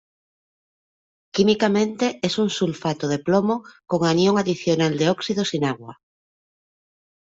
Químicamente 1.31 2.17
es 2.23 2.39
un 2.39 2.49
sulfato 2.49 3.07
de 3.07 3.19
plomo 3.19 3.63
con 3.85 4.07
anión 4.07 4.39
adicional 4.39 4.97
de 4.97 5.09
óxido, 5.11 5.45
sin 5.45 5.63
agua. 5.63 6.01